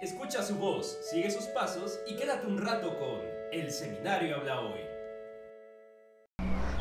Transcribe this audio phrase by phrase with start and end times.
[0.00, 4.87] Escucha su voz, sigue sus pasos y quédate un rato con El Seminario Habla Hoy.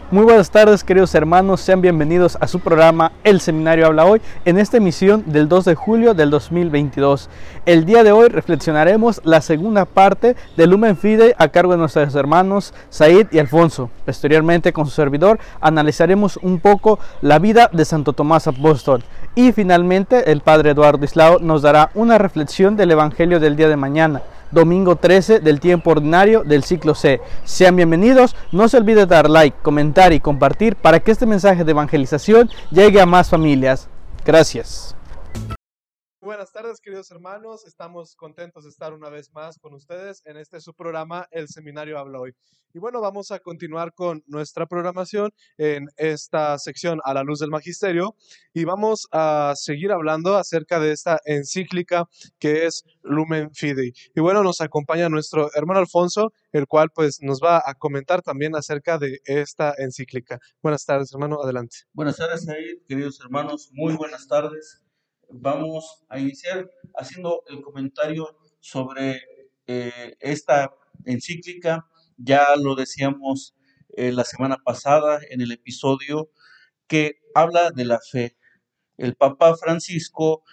[0.09, 4.57] Muy buenas tardes queridos hermanos, sean bienvenidos a su programa El Seminario Habla Hoy en
[4.57, 7.29] esta emisión del 2 de julio del 2022.
[7.65, 12.15] El día de hoy reflexionaremos la segunda parte del Lumen Fide a cargo de nuestros
[12.15, 13.89] hermanos Said y Alfonso.
[14.05, 19.03] Posteriormente con su servidor analizaremos un poco la vida de Santo Tomás Apóstol
[19.35, 23.75] y finalmente el Padre Eduardo Islao nos dará una reflexión del Evangelio del día de
[23.75, 27.21] mañana domingo 13 del tiempo ordinario del ciclo C.
[27.43, 31.71] Sean bienvenidos, no se olvide dar like, comentar y compartir para que este mensaje de
[31.71, 33.87] evangelización llegue a más familias.
[34.25, 34.96] Gracias.
[36.27, 37.65] Buenas tardes, queridos hermanos.
[37.65, 41.97] Estamos contentos de estar una vez más con ustedes en este su programa, El Seminario
[41.97, 42.35] Habla Hoy.
[42.73, 47.49] Y bueno, vamos a continuar con nuestra programación en esta sección a la luz del
[47.49, 48.17] magisterio
[48.53, 53.93] y vamos a seguir hablando acerca de esta encíclica que es Lumen Fidei.
[54.13, 58.53] Y bueno, nos acompaña nuestro hermano Alfonso, el cual pues nos va a comentar también
[58.57, 60.39] acerca de esta encíclica.
[60.61, 61.77] Buenas tardes, hermano, adelante.
[61.93, 62.45] Buenas tardes,
[62.85, 64.81] queridos hermanos, muy buenas tardes
[65.29, 69.21] vamos a iniciar haciendo el comentario sobre
[69.67, 70.71] eh, esta
[71.05, 71.85] encíclica.
[72.17, 73.55] Ya lo decíamos
[73.95, 76.29] eh, la semana pasada en el episodio
[76.87, 78.37] que habla de la fe.
[78.97, 80.43] El Papa Francisco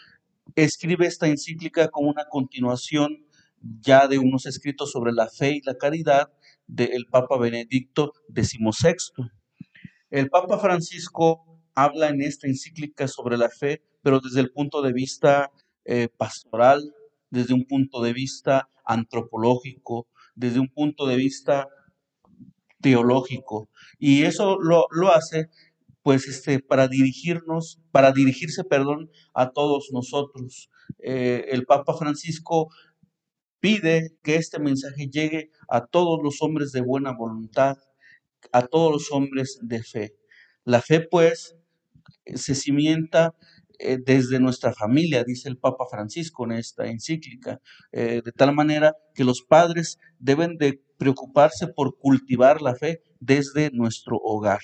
[0.55, 3.27] escribe esta encíclica como una continuación
[3.61, 6.33] ya de unos escritos sobre la fe y la caridad
[6.67, 8.95] del Papa Benedicto XVI.
[10.11, 14.93] El Papa Francisco habla en esta encíclica sobre la fe pero desde el punto de
[14.93, 15.51] vista
[15.87, 16.95] eh, pastoral,
[17.31, 21.69] desde un punto de vista antropológico, desde un punto de vista
[22.83, 23.71] teológico.
[23.99, 25.49] Y eso lo, hace
[26.03, 30.71] pues este, para dirigirnos, para dirigirse, perdón, a todos nosotros.
[30.99, 32.69] Eh, el Papa Francisco
[33.59, 37.79] pide que este mensaje llegue a todos los hombres de buena voluntad,
[38.53, 40.15] a todos los hombres de fe.
[40.65, 41.57] La fe, pues,
[42.27, 43.35] se cimienta
[43.79, 47.61] eh, desde nuestra familia, dice el Papa Francisco en esta encíclica,
[47.93, 53.71] eh, de tal manera que los padres deben de preocuparse por cultivar la fe desde
[53.71, 54.61] nuestro hogar.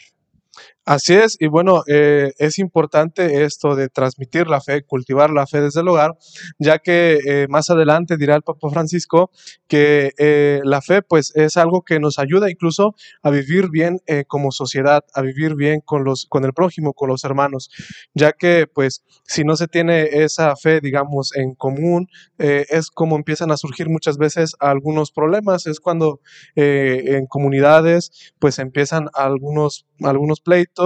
[0.91, 5.61] Así es, y bueno, eh, es importante esto de transmitir la fe, cultivar la fe
[5.61, 6.19] desde el hogar,
[6.59, 9.31] ya que eh, más adelante dirá el Papa Francisco
[9.69, 14.51] que eh, la fe pues es algo que nos ayuda incluso a vivir bien como
[14.51, 17.71] sociedad, a vivir bien con, los, con el prójimo, con los hermanos,
[18.13, 22.09] ya que pues si no se tiene esa fe, digamos, en común,
[22.39, 26.19] es como empiezan a surgir muchas veces algunos problemas, es cuando
[26.57, 30.80] en comunidades pues empiezan algunos, algunos pleitos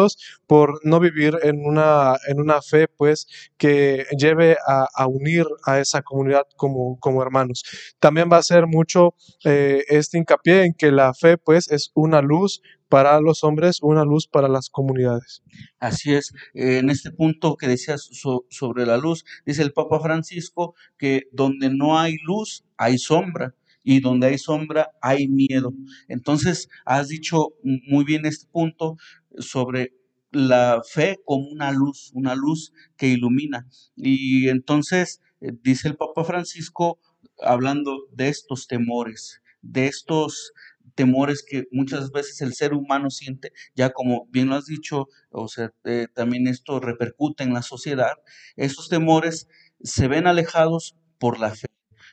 [0.47, 6.03] por no vivir en una, en una fe, pues, que lleve a, unir a esa
[6.03, 7.65] comunidad como, como hermanos.
[7.99, 12.21] También va a ser mucho eh, este hincapié en que la fe, pues, es una
[12.21, 15.43] luz para los hombres, una luz para las comunidades.
[15.81, 18.09] Así es, en este punto que decías
[18.50, 24.00] sobre la luz, dice el Papa Francisco que donde no hay luz, hay sombra y
[24.00, 25.72] donde hay sombra hay miedo.
[26.09, 28.97] Entonces, has dicho muy bien este punto
[29.39, 29.95] sobre
[30.31, 33.67] la fe como una luz, una luz que ilumina.
[33.97, 36.99] Y entonces, eh, dice el Papa Francisco,
[37.41, 40.53] hablando de estos temores, de estos
[40.94, 45.49] temores que muchas veces el ser humano siente, ya como bien lo has dicho, o
[45.49, 48.12] sea, eh, también esto repercute en la sociedad,
[48.56, 49.49] esos temores
[49.83, 51.67] se ven alejados por la fe.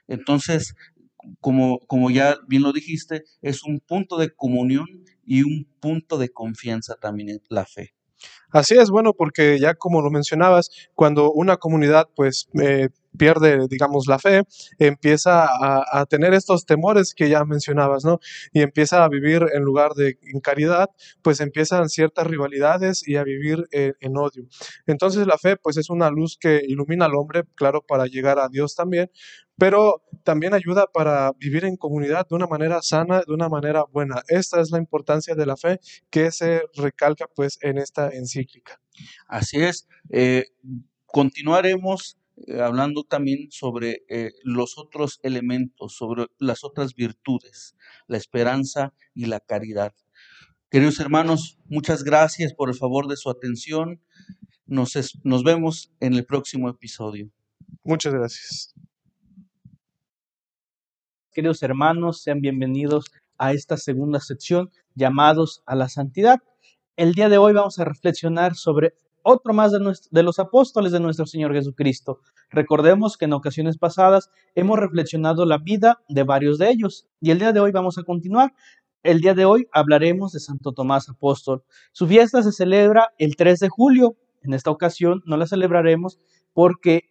[0.07, 0.73] Entonces,
[1.39, 4.87] como, como ya bien lo dijiste, es un punto de comunión
[5.25, 7.93] y un punto de confianza también en la fe.
[8.51, 14.07] Así es, bueno, porque ya como lo mencionabas, cuando una comunidad pues eh, pierde, digamos,
[14.07, 14.43] la fe,
[14.77, 18.19] empieza a, tener estos temores que ya mencionabas, ¿no?
[18.51, 20.89] Y empieza a vivir en lugar de en caridad,
[21.21, 24.45] pues empiezan ciertas rivalidades y a vivir en, en odio.
[24.85, 28.49] Entonces la fe pues es una luz que ilumina al hombre, claro, para llegar a
[28.49, 29.09] Dios también,
[29.61, 34.23] pero también ayuda para vivir en comunidad de una manera sana, de una manera buena.
[34.27, 35.79] Esta es la importancia de la fe
[36.09, 38.81] que se recalca pues en esta encíclica.
[39.27, 39.87] Así es.
[40.09, 40.45] Eh,
[41.05, 42.17] continuaremos
[42.47, 47.75] eh, hablando también sobre eh, los otros elementos, sobre las otras virtudes,
[48.07, 49.93] la esperanza y la caridad.
[50.71, 54.01] Queridos hermanos, muchas gracias por el favor de su atención.
[54.65, 57.29] Nos, nos vemos en el próximo episodio.
[57.83, 58.73] Muchas gracias.
[61.33, 63.05] Queridos hermanos, sean bienvenidos
[63.37, 66.39] a esta segunda sección llamados a la santidad.
[66.97, 71.25] El día de hoy vamos a reflexionar sobre otro más de, los apóstoles de nuestro
[71.25, 72.19] Señor Jesucristo.
[72.49, 77.39] Recordemos que en ocasiones pasadas hemos reflexionado la vida de varios de ellos y el
[77.39, 78.53] día de hoy vamos a continuar.
[79.01, 81.63] El día de hoy hablaremos de Santo Tomás Apóstol.
[81.93, 84.17] Su fiesta se celebra el 3 de julio.
[84.43, 86.19] En esta ocasión no la celebraremos
[86.51, 87.03] porque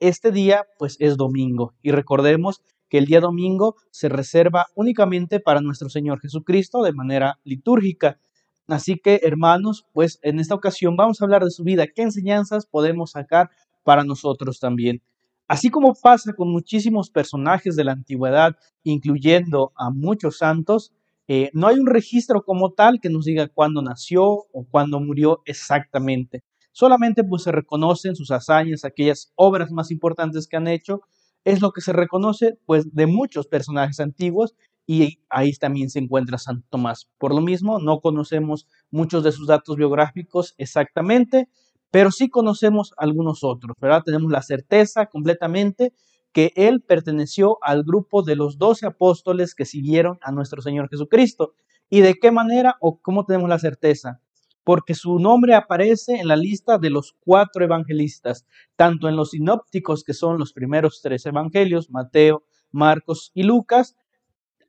[0.00, 5.60] este día pues es domingo y recordemos que el día domingo se reserva únicamente para
[5.60, 8.20] nuestro Señor Jesucristo de manera litúrgica.
[8.68, 12.66] Así que, hermanos, pues en esta ocasión vamos a hablar de su vida, qué enseñanzas
[12.66, 13.50] podemos sacar
[13.84, 15.02] para nosotros también.
[15.48, 20.92] Así como pasa con muchísimos personajes de la antigüedad, incluyendo a muchos santos,
[21.28, 25.42] eh, no hay un registro como tal que nos diga cuándo nació o cuándo murió
[25.44, 26.42] exactamente.
[26.72, 31.00] Solamente pues se reconocen sus hazañas, aquellas obras más importantes que han hecho,
[31.46, 36.38] es lo que se reconoce pues de muchos personajes antiguos y ahí también se encuentra
[36.38, 37.08] San Tomás.
[37.18, 41.48] Por lo mismo, no conocemos muchos de sus datos biográficos exactamente,
[41.92, 44.02] pero sí conocemos algunos otros, ¿verdad?
[44.04, 45.92] Tenemos la certeza completamente
[46.32, 51.54] que él perteneció al grupo de los doce apóstoles que siguieron a nuestro Señor Jesucristo.
[51.88, 54.20] ¿Y de qué manera o cómo tenemos la certeza?
[54.66, 60.02] Porque su nombre aparece en la lista de los cuatro evangelistas, tanto en los sinópticos,
[60.02, 62.42] que son los primeros tres evangelios, Mateo,
[62.72, 63.94] Marcos y Lucas,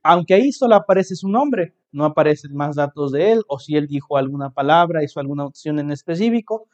[0.04, 3.88] aunque ahí solo aparece su nombre, no aparecen más datos de él o si él
[3.88, 6.68] dijo alguna palabra, hizo alguna opción en específico.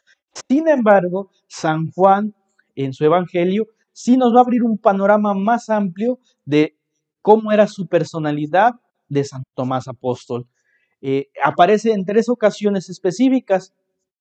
[0.46, 2.34] Sin embargo, San Juan
[2.74, 6.76] en su evangelio sí nos va a abrir un panorama más amplio de
[7.22, 8.74] cómo era su personalidad
[9.08, 10.46] de San Tomás Apóstol.
[11.06, 13.74] Eh, aparece en tres ocasiones específicas.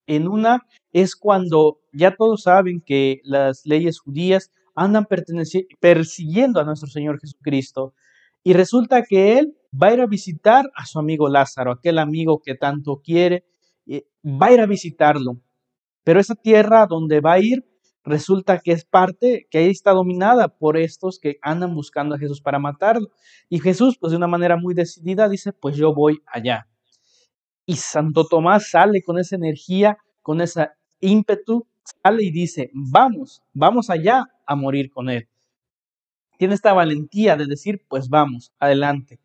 [0.06, 5.07] En una es cuando ya todos saben que las leyes judías andan
[5.80, 7.94] persiguiendo a nuestro Señor Jesucristo.
[8.44, 12.41] Y resulta que él va a ir a visitar a su amigo Lázaro, aquel amigo
[12.44, 13.45] que tanto quiere,
[13.88, 15.39] eh, va a ir a visitarlo.
[16.03, 17.65] Pero esa tierra donde va a ir
[18.03, 22.41] resulta que es parte, que ahí está dominada por estos que andan buscando a Jesús
[22.41, 23.07] para matarlo.
[23.47, 26.68] Y Jesús, pues de una manera muy decidida, dice, pues yo voy allá.
[27.65, 31.65] Y Santo Tomás sale con esa energía, con esa ímpetu,
[32.04, 35.27] sale y dice, vamos, vamos allá a morir con él
[36.44, 39.19] tiene esta valentía de decir, pues vamos, adelante,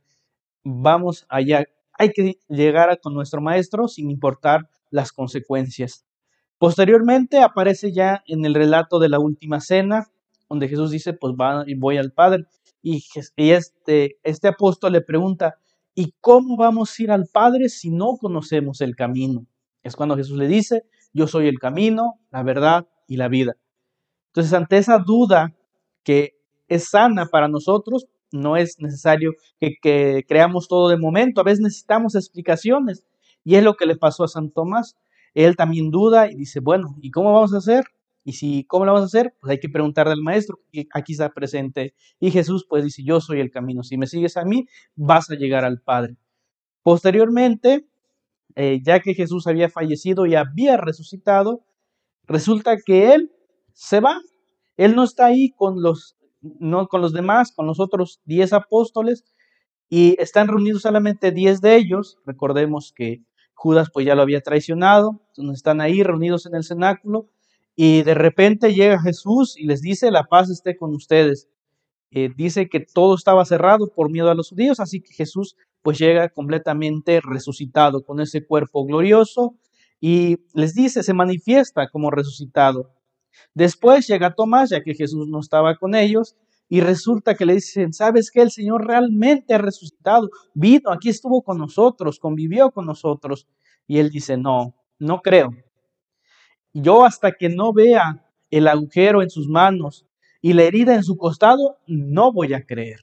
[0.62, 1.66] vamos allá.
[1.94, 6.04] Hay que llegar con nuestro maestro sin importar las consecuencias.
[6.58, 10.06] Posteriormente aparece ya en el relato de la última cena,
[10.48, 11.34] donde Jesús dice, pues
[11.76, 12.44] voy al Padre.
[12.82, 13.02] Y,
[13.36, 15.58] este, este apóstol le pregunta,
[15.98, 19.46] ¿y cómo vamos a ir al Padre si no conocemos el camino?
[19.82, 23.56] Es cuando Jesús le dice, yo soy el camino, la verdad y la vida.
[24.28, 25.54] Entonces, ante esa duda
[26.04, 28.06] que es sana para nosotros.
[28.30, 31.40] No es necesario que, creamos todo de momento.
[31.40, 33.04] A veces necesitamos explicaciones.
[33.42, 34.96] Y es lo que le pasó a San Tomás.
[35.34, 37.84] Él también duda y dice, bueno, ¿y cómo vamos a hacer?
[38.28, 39.34] Y si, ¿cómo lo vamos a hacer?
[39.40, 40.58] Pues hay que preguntarle al maestro,
[40.92, 41.94] aquí está presente.
[42.20, 43.82] Y Jesús pues dice, yo soy el camino.
[43.82, 44.66] Si me sigues a mí,
[44.96, 46.18] vas a llegar al Padre.
[46.82, 47.88] Posteriormente,
[48.54, 51.64] eh, ya que Jesús había fallecido y había resucitado,
[52.24, 53.32] resulta que Él
[53.72, 54.20] se va.
[54.76, 59.24] Él no está ahí con los no con los demás, con los otros 10 apóstoles,
[59.88, 62.18] y están reunidos solamente 10 de ellos.
[62.26, 63.22] Recordemos que
[63.54, 67.30] Judas pues ya lo había traicionado, entonces están ahí reunidos en el cenáculo,
[67.80, 71.48] y de repente llega Jesús y les dice, la paz esté con ustedes.
[72.10, 75.96] Eh, dice que todo estaba cerrado por miedo a los judíos, así que Jesús pues
[75.96, 79.54] llega completamente resucitado con ese cuerpo glorioso
[80.00, 82.90] y les dice, se manifiesta como resucitado.
[83.54, 86.34] Después llega Tomás, ya que Jesús no estaba con ellos,
[86.68, 91.42] y resulta que le dicen, ¿sabes que El Señor realmente ha resucitado, vino, aquí estuvo
[91.42, 93.46] con nosotros, convivió con nosotros.
[93.86, 95.50] Y él dice, no, no creo.
[96.82, 100.06] Yo hasta que no vea el agujero en sus manos
[100.40, 103.00] y la herida en su costado, no voy a creer.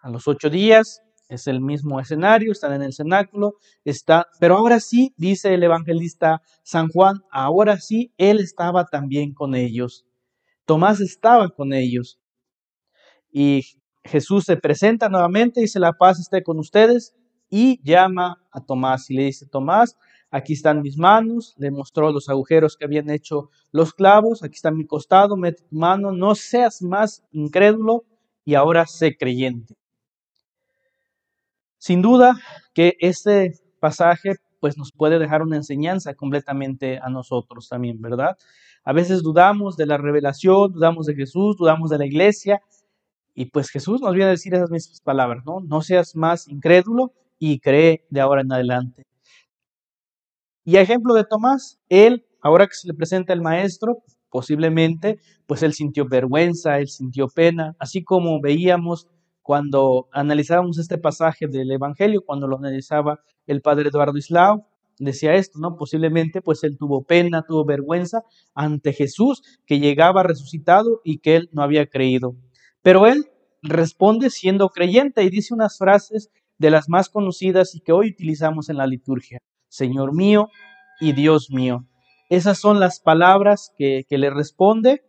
[0.00, 4.78] A los ocho días es el mismo escenario, están en el cenáculo, está, pero ahora
[4.78, 10.06] sí, dice el evangelista San Juan, ahora sí, él estaba también con ellos.
[10.64, 12.20] Tomás estaba con ellos.
[13.32, 13.64] Y
[14.04, 17.14] Jesús se presenta nuevamente, dice, la paz esté con ustedes,
[17.48, 19.96] y llama a Tomás y le dice, Tomás,
[20.30, 24.70] aquí están mis manos, le mostró los agujeros que habían hecho los clavos, aquí está
[24.70, 28.04] mi costado, mete tu mano, no seas más incrédulo
[28.44, 29.74] y ahora sé creyente.
[31.78, 32.34] Sin duda
[32.74, 38.36] que este pasaje pues nos puede dejar una enseñanza completamente a nosotros también, ¿verdad?
[38.84, 42.60] A veces dudamos de la revelación, dudamos de Jesús, dudamos de la iglesia,
[43.34, 45.60] y pues Jesús nos viene a decir esas mismas palabras, ¿no?
[45.60, 49.04] No seas más incrédulo y cree de ahora en adelante.
[50.64, 55.62] Y a ejemplo de Tomás, él, ahora que se le presenta el maestro, posiblemente, pues
[55.62, 59.08] él sintió vergüenza, él sintió pena, así como veíamos
[59.42, 64.66] cuando analizábamos este pasaje del Evangelio, cuando lo analizaba el padre Eduardo Islao,
[64.98, 65.76] decía esto, ¿no?
[65.76, 68.22] Posiblemente pues él tuvo pena, tuvo vergüenza
[68.54, 72.34] ante Jesús que llegaba resucitado y que él no había creído.
[72.82, 73.26] Pero él
[73.62, 78.68] responde siendo creyente y dice unas frases de las más conocidas y que hoy utilizamos
[78.68, 79.38] en la liturgia.
[79.68, 80.48] Señor mío
[81.00, 81.86] y Dios mío.
[82.28, 85.04] Esas son las palabras que, le responde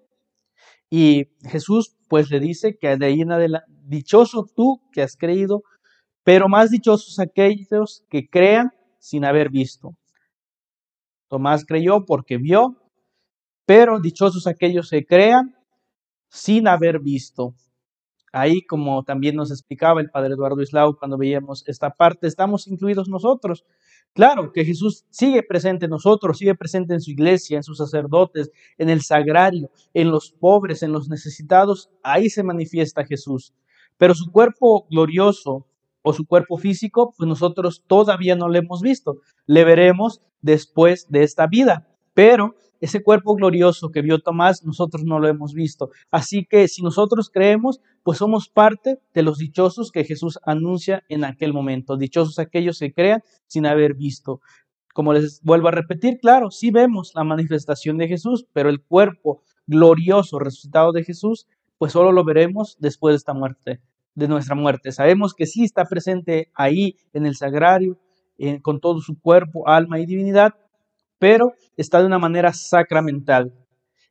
[0.90, 5.64] y Jesús pues le dice que de ahí en adelante, dichoso tú que has creído,
[6.24, 9.98] pero más dichosos aquellos que crean sin haber visto.
[11.28, 12.78] Tomás creyó porque vio,
[13.66, 15.56] pero dichosos aquellos que crean
[16.30, 17.54] sin haber visto.
[18.34, 23.08] Ahí, como también nos explicaba el padre Eduardo Islau cuando veíamos esta parte, estamos incluidos
[23.08, 23.66] nosotros.
[24.14, 28.52] Claro que Jesús sigue presente en nosotros, sigue presente en su iglesia, en sus sacerdotes,
[28.78, 31.90] en el sagrario, en los pobres, en los necesitados.
[32.04, 33.54] Ahí se manifiesta Jesús.
[33.98, 35.68] Pero su cuerpo glorioso
[36.02, 39.18] o su cuerpo físico, pues nosotros todavía no lo hemos visto.
[39.46, 41.88] Le veremos después de esta vida.
[42.14, 45.90] Pero ese cuerpo glorioso que vio Tomás, nosotros no lo hemos visto.
[46.12, 51.24] Así que si nosotros creemos, pues somos parte de los dichosos que Jesús anuncia en
[51.24, 51.98] aquel momento.
[51.98, 54.42] Dichosos aquellos que crean sin haber visto.
[54.94, 59.44] Como les vuelvo a repetir, claro, sí vemos la manifestación de Jesús, pero el cuerpo
[59.68, 63.82] glorioso resucitado de Jesús, pues solo lo veremos después de esta muerte,
[64.16, 64.92] de nuestra muerte.
[64.92, 68.00] Sabemos que sí está presente ahí en el sagrario,
[68.40, 70.54] eh, con todo su cuerpo, alma y divinidad,
[71.20, 73.54] pero está de una manera sacramental.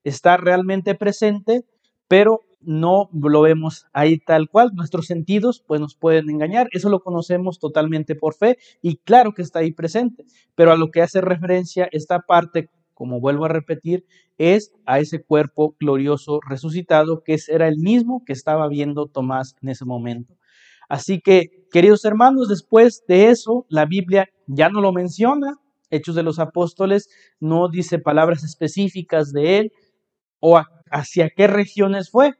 [0.04, 1.64] Está realmente presente,
[2.08, 4.72] pero no lo vemos ahí tal cual.
[4.74, 6.68] Nuestros sentidos pues nos pueden engañar.
[6.72, 10.24] Eso lo conocemos totalmente por fe y claro que está ahí presente.
[10.54, 14.04] Pero a lo que hace referencia esta parte, como vuelvo a repetir,
[14.38, 19.68] es a ese cuerpo glorioso resucitado que era el mismo que estaba viendo Tomás en
[19.68, 20.34] ese momento.
[20.88, 25.58] Así que, queridos hermanos, después de eso, la Biblia ya no lo menciona,
[25.90, 27.08] Hechos de los Apóstoles
[27.40, 29.72] no dice palabras específicas de él
[30.40, 32.34] o hacia qué regiones fue.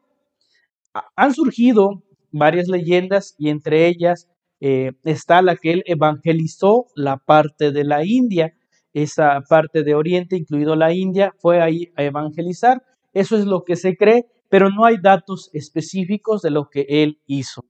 [1.15, 4.29] Han surgido varias leyendas y entre ellas
[4.61, 8.55] eh, está la que él evangelizó la parte de la India.
[8.93, 12.83] Esa parte de Oriente, incluido la India, fue ahí a evangelizar.
[13.13, 17.21] Eso es lo que se cree, pero no hay datos específicos de lo que él
[17.27, 17.63] hizo.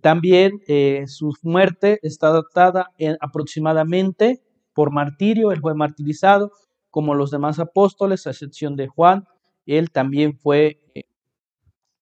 [0.00, 4.40] También eh, su muerte está datada en aproximadamente
[4.80, 6.52] por martirio, él fue martirizado
[6.88, 9.26] como los demás apóstoles, a excepción de Juan,
[9.66, 11.02] él también fue eh,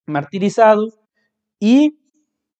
[0.06, 0.94] martirizado
[1.58, 1.98] y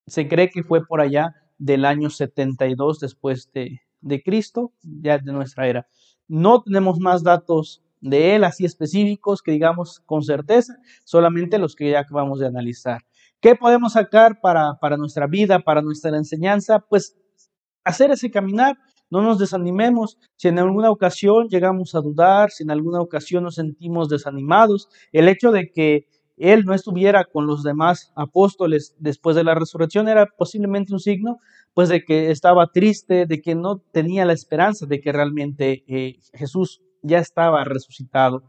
[0.09, 5.31] se cree que fue por allá del año 72 después de, de Cristo, ya de
[5.31, 5.87] nuestra era.
[6.27, 11.93] No tenemos más datos de él así específicos que digamos con certeza, solamente los que
[11.93, 13.03] ya acabamos de analizar.
[13.41, 16.81] ¿Qué podemos sacar para, para nuestra vida, para nuestra enseñanza?
[16.81, 17.17] Pues
[17.85, 18.77] hacer ese caminar,
[19.11, 20.19] no nos desanimemos.
[20.37, 25.29] Si en alguna ocasión llegamos a dudar, si en alguna ocasión nos sentimos desanimados, el
[25.29, 30.27] hecho de que Él no estuviera con los demás apóstoles después de la resurrección era
[30.27, 31.39] posiblemente un signo,
[31.75, 36.19] pues de que estaba triste, de que no tenía la esperanza de que realmente eh,
[36.35, 38.43] Jesús ya estaba resucitado.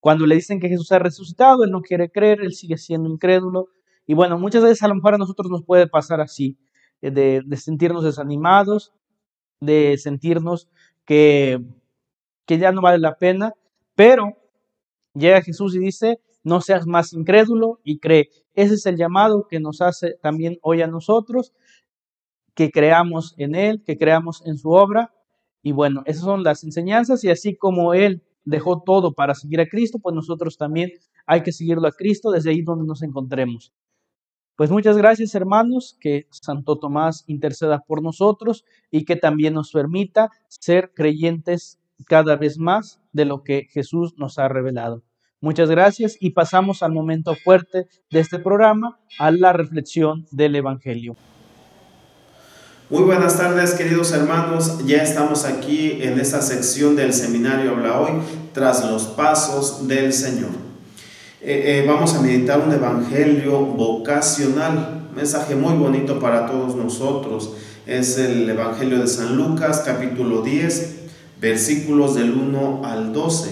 [0.00, 3.68] Cuando le dicen que Jesús ha resucitado, Él no quiere creer, Él sigue siendo incrédulo.
[4.06, 6.56] Y bueno, muchas veces a lo mejor a nosotros nos puede pasar así,
[7.02, 8.92] eh, de sentirnos desanimados,
[9.60, 10.68] de sentirnos
[11.04, 11.60] que,
[12.44, 13.52] que ya no vale la pena,
[13.94, 14.36] pero
[15.14, 18.28] llega Jesús y dice, no seas más incrédulo y cree.
[18.54, 21.52] Ese es el llamado que nos hace también hoy a nosotros,
[22.54, 25.12] que creamos en Él, que creamos en su obra.
[25.62, 29.66] Y bueno, esas son las enseñanzas y así como Él dejó todo para seguir a
[29.66, 30.92] Cristo, pues nosotros también
[31.26, 33.72] hay que seguirlo a Cristo desde ahí donde nos encontremos.
[34.56, 40.30] Pues muchas gracias hermanos, que Santo Tomás interceda por nosotros y que también nos permita
[40.48, 45.02] ser creyentes cada vez más de lo que Jesús nos ha revelado.
[45.42, 51.16] Muchas gracias y pasamos al momento fuerte de este programa, a la reflexión del Evangelio.
[52.88, 58.12] Muy buenas tardes queridos hermanos, ya estamos aquí en esta sección del seminario Habla Hoy,
[58.54, 60.65] tras los pasos del Señor.
[61.48, 67.52] Eh, eh, vamos a meditar un evangelio vocacional, mensaje muy bonito para todos nosotros.
[67.86, 70.96] Es el evangelio de San Lucas, capítulo 10,
[71.40, 73.50] versículos del 1 al 12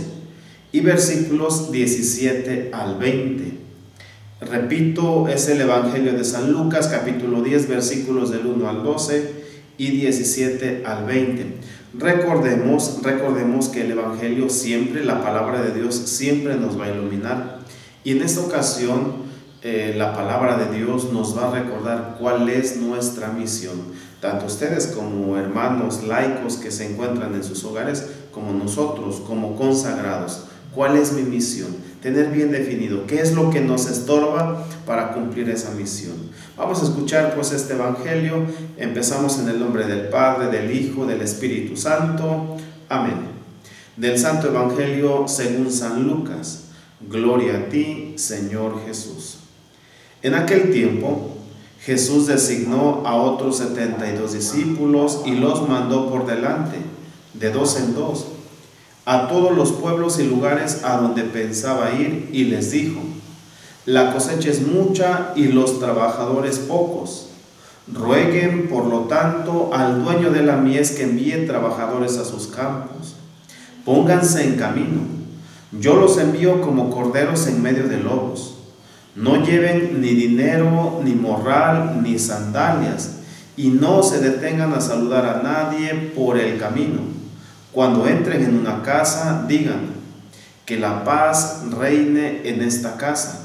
[0.72, 3.58] y versículos 17 al 20.
[4.40, 9.30] Repito, es el evangelio de San Lucas, capítulo 10, versículos del 1 al 12
[9.78, 11.46] y 17 al 20.
[11.96, 17.62] Recordemos, recordemos que el Evangelio siempre, la palabra de Dios siempre nos va a iluminar.
[18.04, 19.24] Y en esta ocasión
[19.66, 23.80] eh, la palabra de Dios nos va a recordar cuál es nuestra misión.
[24.20, 30.44] Tanto ustedes como hermanos laicos que se encuentran en sus hogares, como nosotros, como consagrados.
[30.74, 31.68] ¿Cuál es mi misión?
[32.02, 36.14] Tener bien definido qué es lo que nos estorba para cumplir esa misión.
[36.58, 38.44] Vamos a escuchar pues este Evangelio.
[38.76, 42.58] Empezamos en el nombre del Padre, del Hijo, del Espíritu Santo.
[42.90, 43.14] Amén.
[43.96, 46.63] Del Santo Evangelio según San Lucas.
[47.08, 49.38] Gloria a ti, Señor Jesús.
[50.22, 51.30] En aquel tiempo,
[51.80, 56.78] Jesús designó a otros setenta y dos discípulos y los mandó por delante,
[57.34, 58.26] de dos en dos,
[59.04, 63.00] a todos los pueblos y lugares a donde pensaba ir y les dijo,
[63.84, 67.28] la cosecha es mucha y los trabajadores pocos.
[67.92, 73.14] Rueguen, por lo tanto, al dueño de la mies que envíe trabajadores a sus campos.
[73.84, 75.13] Pónganse en camino.
[75.80, 78.58] Yo los envío como corderos en medio de lobos.
[79.14, 83.16] No lleven ni dinero, ni morral, ni sandalias,
[83.56, 87.00] y no se detengan a saludar a nadie por el camino.
[87.72, 89.94] Cuando entren en una casa, digan
[90.64, 93.44] que la paz reine en esta casa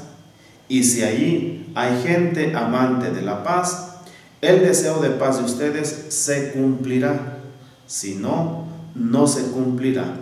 [0.70, 3.96] y si allí hay gente amante de la paz,
[4.40, 7.38] el deseo de paz de ustedes se cumplirá.
[7.88, 10.14] Si no, no se cumplirá.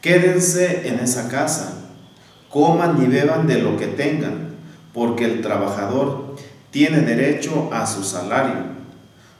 [0.00, 1.74] Quédense en esa casa,
[2.48, 4.54] coman y beban de lo que tengan,
[4.94, 6.36] porque el trabajador
[6.70, 8.70] tiene derecho a su salario.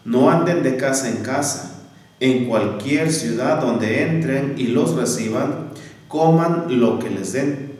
[0.05, 1.67] No anden de casa en casa.
[2.21, 5.71] En cualquier ciudad donde entren y los reciban,
[6.09, 7.71] coman lo que les den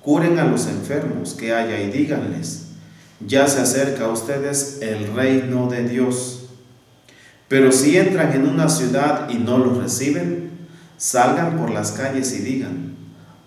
[0.00, 2.68] Curen a los enfermos que haya y díganles,
[3.26, 6.48] ya se acerca a ustedes el reino de Dios.
[7.48, 10.49] Pero si entran en una ciudad y no los reciben,
[11.00, 12.94] salgan por las calles y digan,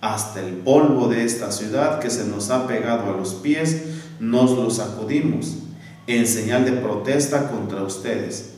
[0.01, 3.83] hasta el polvo de esta ciudad que se nos ha pegado a los pies,
[4.19, 5.60] nos lo sacudimos,
[6.07, 8.55] en señal de protesta contra ustedes.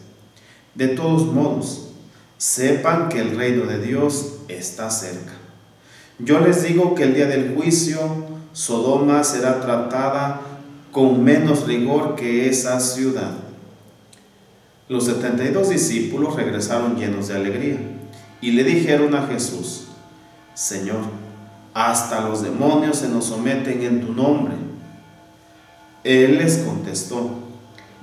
[0.76, 1.90] De todos modos,
[2.38, 5.34] sepan que el reino de Dios está cerca.
[6.18, 8.00] Yo les digo que el día del juicio
[8.54, 10.40] Sodoma será tratada
[10.94, 13.34] con menos rigor que esa ciudad.
[14.88, 17.95] Los setenta y dos discípulos regresaron llenos de alegría
[18.46, 19.88] y le dijeron a Jesús,
[20.54, 21.02] Señor,
[21.74, 24.54] hasta los demonios se nos someten en tu nombre.
[26.04, 27.40] Él les contestó,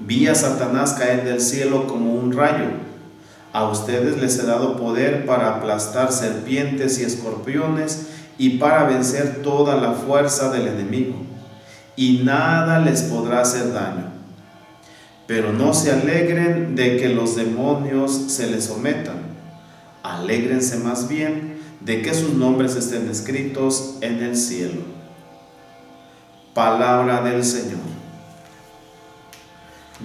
[0.01, 2.71] vi a Satanás caer del cielo como un rayo.
[3.53, 9.77] A ustedes les he dado poder para aplastar serpientes y escorpiones y para vencer toda
[9.77, 11.15] la fuerza del enemigo,
[11.95, 14.11] y nada les podrá hacer daño.
[15.29, 19.22] Pero no se alegren de que los demonios se les sometan,
[20.13, 24.83] alégrense más bien de que sus nombres estén escritos en el cielo.
[26.55, 27.81] Palabra del Señor.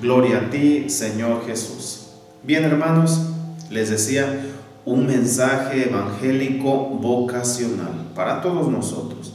[0.02, 2.08] Gloria a ti, Señor Jesús.
[2.44, 3.22] Bien, hermanos,
[3.70, 4.42] les decía,
[4.86, 9.34] un mensaje evangélico vocacional para todos nosotros,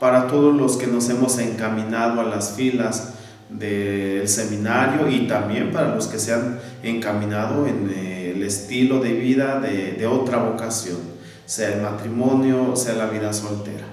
[0.00, 3.12] para todos los que nos hemos encaminado a las filas
[3.50, 7.90] del seminario y también para los que se han encaminado en
[8.34, 10.98] el estilo de vida de, otra vocación,
[11.46, 13.86] sea el matrimonio, sea la vida soltera.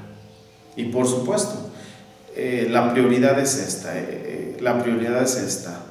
[0.76, 1.70] Y por supuesto,
[2.36, 5.84] eh, la prioridad es esta, eh, eh, la prioridad es esta,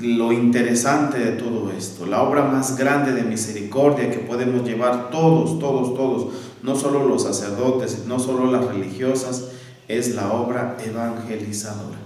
[0.00, 5.58] lo interesante de todo esto, la obra más grande de misericordia que podemos llevar todos,
[5.58, 9.50] todos, todos, no solo los sacerdotes, no solo las religiosas,
[9.86, 11.98] es la obra evangelizadora,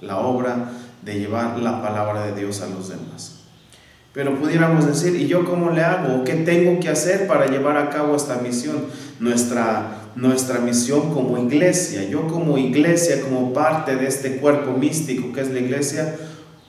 [0.00, 3.43] la obra de llevar la palabra de Dios a los demás.
[4.14, 6.24] Pero pudiéramos decir, ¿y yo cómo le hago?
[6.24, 8.86] ¿Qué tengo que hacer para llevar a cabo esta misión?
[9.20, 15.42] Nuestra, nuestra misión como iglesia, yo como iglesia, como parte de este cuerpo místico que
[15.42, 16.14] es la iglesia,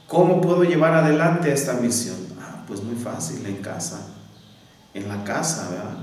[0.08, 2.16] ¿Cómo puedo llevar adelante esta misión?
[2.40, 4.08] Ah, pues muy fácil, en casa.
[4.94, 5.98] En la casa, ¿verdad?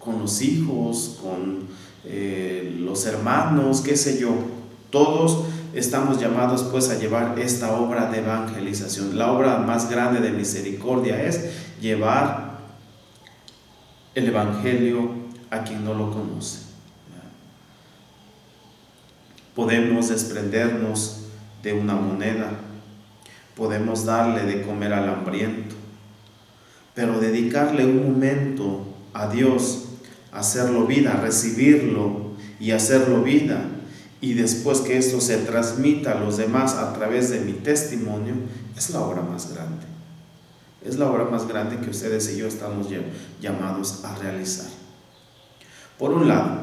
[0.00, 1.68] Con los hijos, con
[2.04, 4.34] eh, los hermanos, qué sé yo.
[4.90, 9.18] Todos estamos llamados pues a llevar esta obra de evangelización.
[9.18, 12.58] La obra más grande de misericordia es llevar
[14.14, 15.10] el Evangelio
[15.50, 16.60] a quien no lo conoce.
[19.54, 21.26] Podemos desprendernos
[21.62, 22.50] de una moneda
[23.56, 25.74] podemos darle de comer al hambriento,
[26.94, 29.88] pero dedicarle un momento a Dios,
[30.32, 33.62] hacerlo vida, recibirlo y hacerlo vida,
[34.24, 38.32] y después que esto se transmita a los demás a través de mi testimonio,
[38.74, 39.84] es la obra más grande.
[40.82, 42.86] Es la obra más grande que ustedes y yo estamos
[43.38, 44.64] llamados a realizar.
[45.98, 46.56] Por un lado,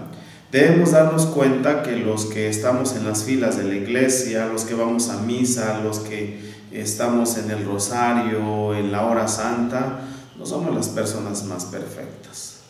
[0.52, 4.74] debemos darnos cuenta que los que estamos en las filas de la iglesia, los que
[4.74, 6.39] vamos a misa, los que
[6.71, 10.00] estamos en el rosario, en la hora santa,
[10.36, 12.62] no somos las personas más perfectas.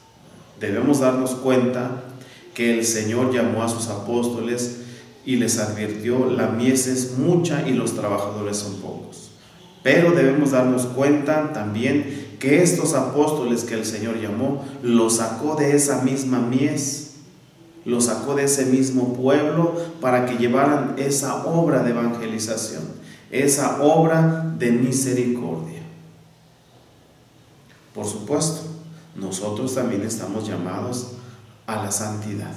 [0.60, 2.04] Debemos darnos cuenta
[2.54, 4.78] que el Señor llamó a sus apóstoles
[5.26, 9.32] y les advirtió, la mies es mucha y los trabajadores son pocos.
[9.84, 15.76] Pero debemos darnos cuenta también que estos apóstoles que el Señor llamó, los sacó de
[15.76, 17.12] esa misma mies,
[17.86, 22.84] los sacó de ese mismo pueblo para que llevaran esa obra de evangelización,
[23.32, 25.82] esa obra de misericordia.
[27.94, 28.62] Por supuesto,
[29.16, 31.14] nosotros también estamos llamados
[31.72, 32.54] a la santidad.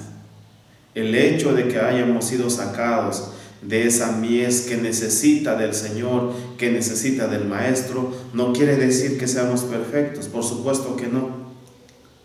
[0.93, 3.29] El hecho de que hayamos sido sacados
[3.61, 9.27] de esa mies que necesita del Señor, que necesita del Maestro, no quiere decir que
[9.27, 11.29] seamos perfectos, por supuesto que no,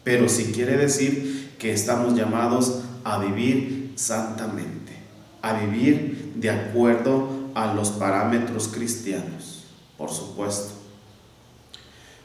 [0.05, 4.93] pero sí quiere decir que estamos llamados a vivir santamente,
[5.43, 9.65] a vivir de acuerdo a los parámetros cristianos,
[9.97, 10.80] por supuesto.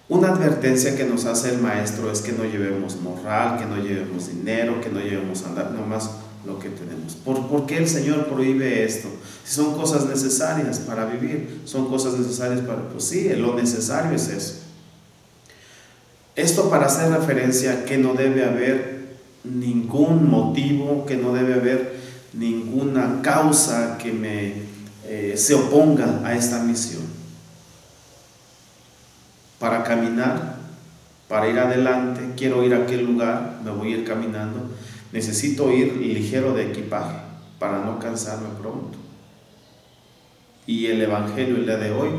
[0.08, 4.28] Una advertencia que nos hace el maestro es que no llevemos moral, que no llevemos
[4.28, 6.12] dinero, que no llevemos andar, nomás
[6.46, 7.16] lo que tenemos.
[7.16, 9.08] ¿Por, qué el Señor prohíbe esto?
[9.44, 12.88] Si son cosas necesarias para vivir, son cosas necesarias para...
[12.90, 14.56] Pues sí, lo necesario es eso.
[16.36, 19.06] Esto para hacer referencia que no debe haber
[19.44, 21.96] ningún motivo, que no debe haber
[22.34, 24.54] ninguna causa que me
[25.08, 27.05] eh, se oponga a esta misión.
[29.66, 30.58] Para caminar,
[31.28, 34.70] para ir adelante, quiero ir a aquel lugar, me voy a ir caminando
[35.12, 37.16] Necesito ir ligero de equipaje
[37.58, 38.96] para no cansarme pronto.
[40.68, 42.10] Y el Evangelio el día de hoy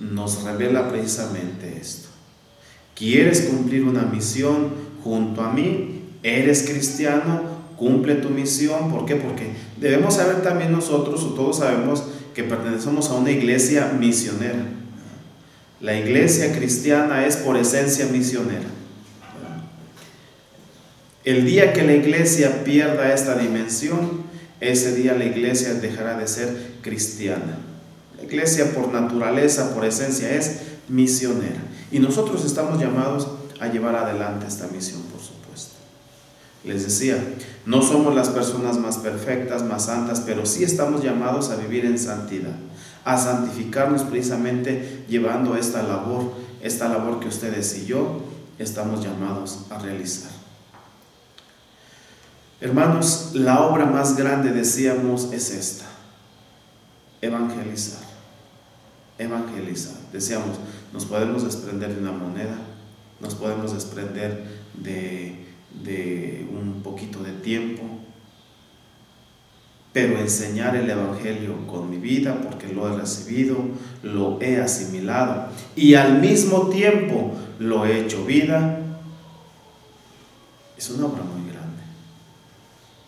[0.00, 2.10] nos revela precisamente esto.
[2.94, 4.68] ¿Quieres cumplir una misión
[5.02, 6.02] junto a mí?
[6.22, 7.40] ¿Eres cristiano?
[7.78, 8.90] Cumple tu misión.
[8.90, 9.16] ¿Por qué?
[9.16, 14.76] Porque debemos saber también nosotros, o todos sabemos, que pertenecemos a una iglesia misionera.
[15.80, 18.68] La iglesia cristiana es por esencia misionera.
[21.24, 24.22] El día que la iglesia pierda esta dimensión,
[24.60, 27.58] ese día la iglesia dejará de ser cristiana.
[28.16, 31.60] La iglesia por naturaleza, por esencia, es misionera.
[31.90, 33.28] Y nosotros estamos llamados
[33.60, 35.74] a llevar adelante esta misión, por supuesto.
[36.64, 37.18] Les decía,
[37.66, 41.98] no somos las personas más perfectas, más santas, pero sí estamos llamados a vivir en
[41.98, 42.56] santidad,
[43.06, 48.20] a santificarnos precisamente llevando esta labor, esta labor que ustedes y yo
[48.58, 50.32] estamos llamados a realizar.
[52.60, 55.84] Hermanos, la obra más grande, decíamos, es esta.
[57.20, 58.02] Evangelizar.
[59.18, 59.94] Evangelizar.
[60.12, 60.56] Decíamos,
[60.92, 62.56] nos podemos desprender de una moneda,
[63.20, 65.46] nos podemos desprender de,
[65.84, 67.84] de un poquito de tiempo,
[69.96, 73.56] pero enseñar el Evangelio con mi vida, porque lo he recibido,
[74.02, 78.78] lo he asimilado y al mismo tiempo lo he hecho vida,
[80.76, 81.46] es una obra muy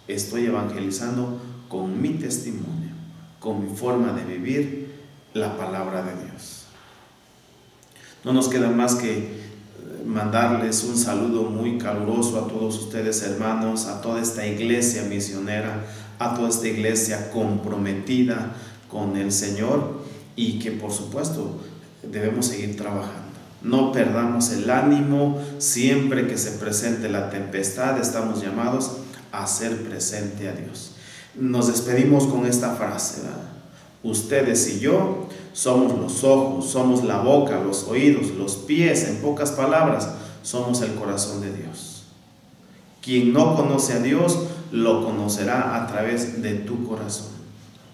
[0.09, 2.93] estoy evangelizando con mi testimonio,
[3.39, 4.95] con mi forma de vivir
[5.35, 6.65] la palabra de Dios.
[8.25, 9.38] No nos queda más que
[10.09, 15.85] mandarles un saludo muy caluroso a todos ustedes hermanos, a toda esta iglesia misionera,
[16.19, 18.55] a toda esta iglesia comprometida
[18.91, 20.03] con el Señor
[20.35, 21.61] y que por supuesto
[22.03, 23.29] debemos seguir trabajando.
[23.61, 28.93] No perdamos el ánimo, siempre que se presente la tempestad estamos llamados
[29.31, 30.93] hacer presente a Dios.
[31.35, 33.21] Nos despedimos con esta frase.
[34.03, 39.51] Ustedes y yo somos los ojos, somos la boca, los oídos, los pies, en pocas
[39.51, 40.09] palabras,
[40.41, 42.05] somos el corazón de Dios.
[43.03, 44.39] Quien no conoce a Dios
[44.71, 47.33] lo conocerá a través de tu corazón,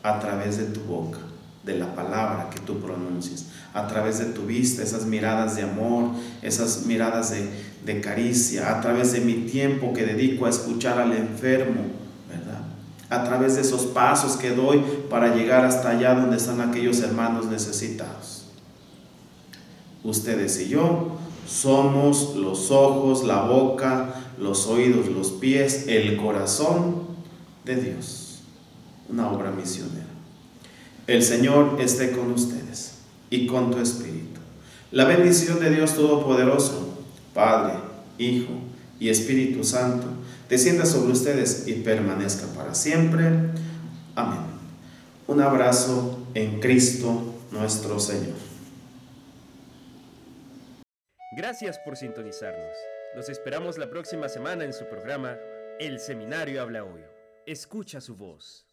[0.02, 1.20] a través de tu boca,
[1.62, 6.10] de la palabra que tú pronuncies, a través de tu vista, esas miradas de amor,
[6.42, 7.48] esas miradas de,
[7.86, 12.03] de caricia, a través de mi tiempo que dedico a escuchar al enfermo.
[13.14, 17.46] A través de esos pasos que doy para llegar hasta allá donde están aquellos hermanos
[17.46, 18.46] necesitados.
[20.02, 27.02] Ustedes y yo somos los ojos, la boca, los oídos, los pies, el corazón
[27.64, 28.40] de Dios.
[29.08, 30.06] Una obra misionera.
[31.06, 32.98] El Señor esté con ustedes
[33.30, 34.40] y con tu espíritu.
[34.90, 36.94] La bendición de Dios Todopoderoso
[37.34, 37.74] Padre,
[38.16, 38.52] Hijo
[39.00, 40.06] y Espíritu Santo,
[40.54, 43.24] descienda sobre ustedes y permanezca para siempre.
[44.14, 44.40] Amén.
[45.26, 48.36] Un abrazo en Cristo nuestro Señor.
[51.36, 52.76] Gracias por sintonizarnos.
[53.16, 55.36] Los esperamos la próxima semana en su programa
[55.80, 57.00] El Seminario Habla Hoy.
[57.46, 58.64] Escucha su voz.